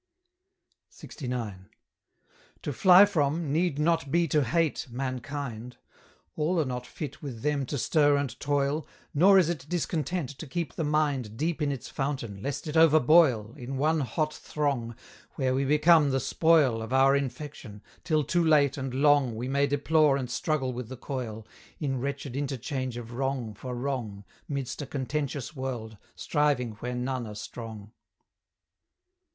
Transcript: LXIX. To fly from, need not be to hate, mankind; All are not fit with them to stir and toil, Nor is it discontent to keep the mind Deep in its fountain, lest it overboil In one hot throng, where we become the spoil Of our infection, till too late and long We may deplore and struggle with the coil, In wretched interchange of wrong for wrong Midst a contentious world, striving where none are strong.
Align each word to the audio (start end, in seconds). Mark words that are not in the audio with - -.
LXIX. 0.89 1.69
To 2.63 2.73
fly 2.73 3.05
from, 3.05 3.53
need 3.53 3.77
not 3.77 4.09
be 4.11 4.27
to 4.29 4.43
hate, 4.43 4.87
mankind; 4.89 5.77
All 6.35 6.59
are 6.59 6.65
not 6.65 6.87
fit 6.87 7.21
with 7.21 7.43
them 7.43 7.67
to 7.67 7.77
stir 7.77 8.17
and 8.17 8.39
toil, 8.39 8.87
Nor 9.13 9.37
is 9.37 9.47
it 9.47 9.67
discontent 9.69 10.29
to 10.39 10.47
keep 10.47 10.73
the 10.73 10.83
mind 10.83 11.37
Deep 11.37 11.61
in 11.61 11.71
its 11.71 11.87
fountain, 11.87 12.41
lest 12.41 12.65
it 12.65 12.73
overboil 12.75 13.53
In 13.55 13.77
one 13.77 13.99
hot 13.99 14.33
throng, 14.33 14.95
where 15.35 15.53
we 15.53 15.65
become 15.65 16.09
the 16.09 16.19
spoil 16.19 16.81
Of 16.81 16.91
our 16.91 17.15
infection, 17.15 17.83
till 18.03 18.23
too 18.23 18.43
late 18.43 18.77
and 18.77 18.95
long 18.95 19.35
We 19.35 19.47
may 19.47 19.67
deplore 19.67 20.17
and 20.17 20.31
struggle 20.31 20.73
with 20.73 20.89
the 20.89 20.97
coil, 20.97 21.45
In 21.79 21.99
wretched 22.01 22.35
interchange 22.35 22.97
of 22.97 23.11
wrong 23.13 23.53
for 23.53 23.75
wrong 23.75 24.23
Midst 24.49 24.81
a 24.81 24.87
contentious 24.87 25.55
world, 25.55 25.97
striving 26.15 26.71
where 26.77 26.95
none 26.95 27.27
are 27.27 27.35
strong. 27.35 27.91